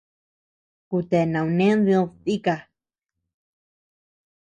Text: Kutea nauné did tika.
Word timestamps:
Kutea 0.89 1.25
nauné 1.33 1.67
did 1.85 2.07
tika. 2.23 2.55